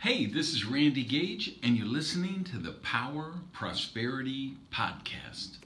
[0.00, 5.56] Hey, this is Randy Gage, and you're listening to the Power Prosperity Podcast.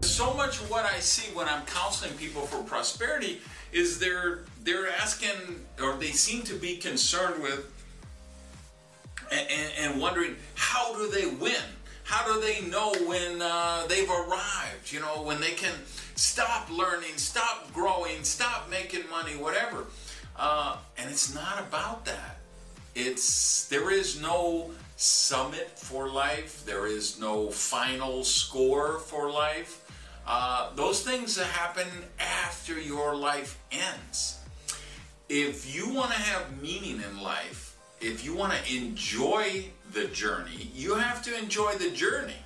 [0.00, 3.42] So much of what I see when I'm counseling people for prosperity
[3.72, 7.70] is they're they're asking or they seem to be concerned with
[9.30, 11.62] and, and wondering how do they win?
[12.04, 14.90] How do they know when uh, they've arrived?
[14.90, 15.74] You know, when they can
[16.14, 19.84] stop learning, stop growing, stop making money, whatever.
[20.36, 22.38] Uh, and it's not about that.
[22.94, 26.64] It's there is no summit for life.
[26.64, 29.80] There is no final score for life.
[30.26, 31.86] Uh, those things happen
[32.18, 34.38] after your life ends.
[35.28, 40.70] If you want to have meaning in life, if you want to enjoy the journey,
[40.74, 42.36] you have to enjoy the journey.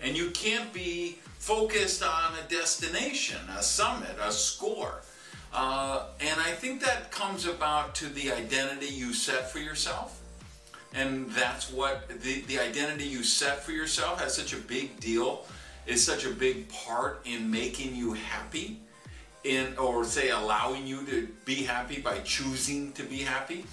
[0.00, 5.00] And you can't be focused on a destination, a summit, a score.
[5.52, 10.20] Uh, and I think that comes about to the identity you set for yourself.
[10.94, 15.44] And that's what the, the identity you set for yourself has such a big deal,
[15.86, 18.80] is such a big part in making you happy,
[19.44, 23.64] in or say allowing you to be happy by choosing to be happy.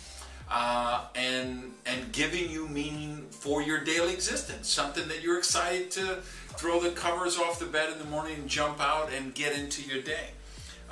[0.47, 6.17] Uh, and and giving you meaning for your daily existence, something that you're excited to
[6.55, 9.81] throw the covers off the bed in the morning and jump out and get into
[9.81, 10.29] your day.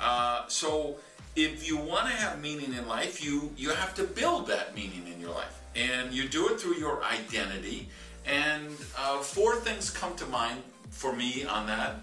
[0.00, 0.96] Uh, so
[1.36, 5.06] if you want to have meaning in life, you you have to build that meaning
[5.12, 7.88] in your life, and you do it through your identity.
[8.26, 11.96] And uh, four things come to mind for me on that.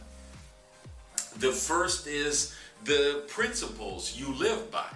[1.37, 4.87] The first is the principles you live by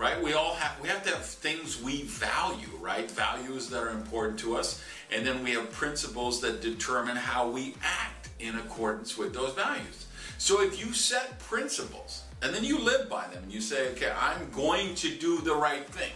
[0.00, 0.20] right?
[0.22, 3.08] We all have we have to have things we value right?
[3.10, 4.82] Values that are important to us.
[5.12, 10.06] And then we have principles that determine how we act in accordance with those values
[10.40, 14.12] so if you set principles and then you live by them and you say okay
[14.18, 16.12] i'm going to do the right thing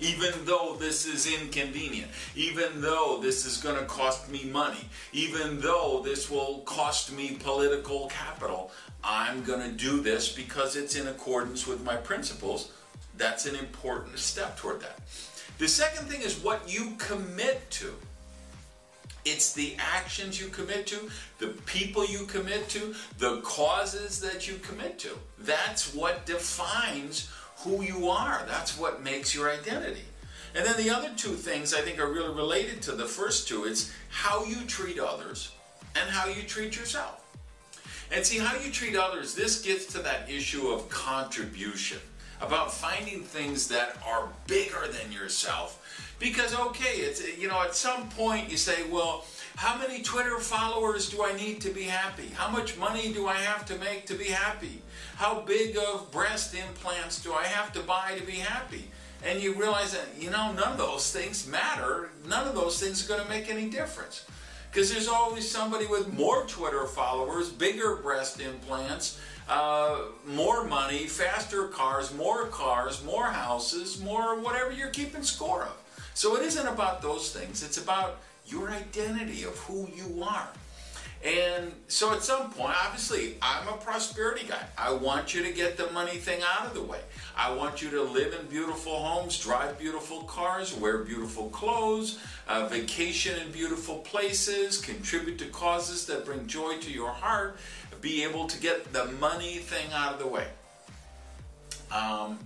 [0.00, 5.60] even though this is inconvenient, even though this is going to cost me money, even
[5.60, 8.72] though this will cost me political capital,
[9.04, 12.72] I'm going to do this because it's in accordance with my principles
[13.16, 14.98] that's an important step toward that.
[15.58, 17.94] The second thing is what you commit to.
[19.24, 24.56] It's the actions you commit to, the people you commit to, the causes that you
[24.56, 25.10] commit to.
[25.38, 28.44] That's what defines who you are.
[28.46, 30.04] That's what makes your identity.
[30.54, 33.64] And then the other two things I think are really related to the first two.
[33.64, 35.52] It's how you treat others
[35.96, 37.20] and how you treat yourself.
[38.12, 41.98] And see, how you treat others, this gets to that issue of contribution
[42.40, 45.80] about finding things that are bigger than yourself.
[46.18, 49.24] Because, okay, it's, you know, at some point you say, well,
[49.56, 52.28] how many Twitter followers do I need to be happy?
[52.34, 54.82] How much money do I have to make to be happy?
[55.16, 58.90] How big of breast implants do I have to buy to be happy?
[59.24, 62.10] And you realize that, you know, none of those things matter.
[62.28, 64.26] None of those things are going to make any difference.
[64.74, 71.68] Because there's always somebody with more Twitter followers, bigger breast implants, uh, more money, faster
[71.68, 75.76] cars, more cars, more houses, more whatever you're keeping score of.
[76.14, 78.18] So it isn't about those things, it's about
[78.48, 80.48] your identity of who you are.
[81.24, 84.62] And so at some point, obviously, I'm a prosperity guy.
[84.76, 87.00] I want you to get the money thing out of the way.
[87.34, 92.66] I want you to live in beautiful homes, drive beautiful cars, wear beautiful clothes, uh,
[92.66, 97.56] vacation in beautiful places, contribute to causes that bring joy to your heart,
[98.02, 100.48] be able to get the money thing out of the way.
[101.90, 102.38] Um,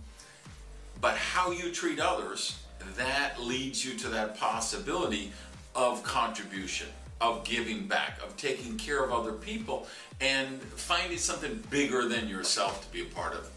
[1.01, 2.61] but how you treat others,
[2.97, 5.33] that leads you to that possibility
[5.75, 6.87] of contribution,
[7.21, 9.87] of giving back, of taking care of other people,
[10.21, 13.51] and finding something bigger than yourself to be a part of.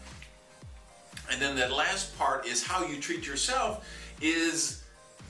[1.30, 3.88] And then that last part is how you treat yourself
[4.20, 4.82] is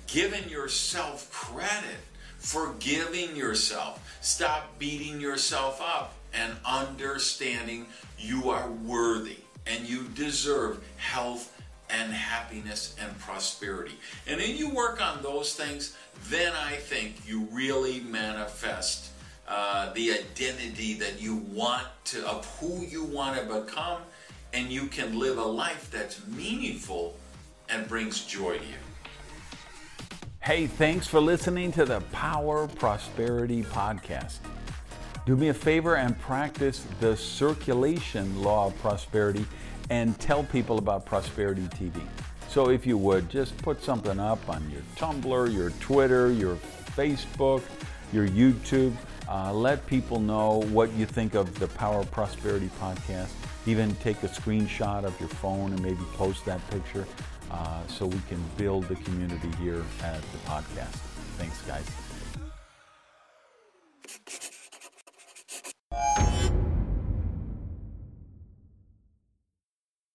[0.07, 1.99] giving yourself credit,
[2.39, 4.19] forgiving yourself.
[4.21, 7.87] Stop beating yourself up and understanding
[8.19, 11.62] you are worthy and you deserve health
[11.93, 13.99] and happiness and prosperity.
[14.27, 15.97] And then you work on those things,
[16.29, 19.11] then I think you really manifest
[19.47, 24.01] uh, the identity that you want to, of who you want to become,
[24.53, 27.17] and you can live a life that's meaningful
[27.69, 28.75] and brings joy to you.
[30.41, 34.39] Hey, thanks for listening to the Power Prosperity Podcast.
[35.25, 39.47] Do me a favor and practice the circulation law of prosperity
[39.93, 42.01] and tell people about Prosperity TV.
[42.49, 46.57] So if you would, just put something up on your Tumblr, your Twitter, your
[46.97, 47.63] Facebook,
[48.11, 48.95] your YouTube.
[49.29, 53.33] Uh, let people know what you think of the Power of Prosperity podcast.
[53.67, 57.07] even take a screenshot of your phone and maybe post that picture
[57.51, 60.97] uh, so we can build the community here at the podcast.
[61.37, 62.12] Thanks, guys.